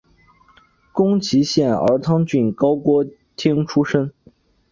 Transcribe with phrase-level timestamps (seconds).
[0.91, 3.05] 宫崎县儿汤郡高锅
[3.35, 4.11] 町出身。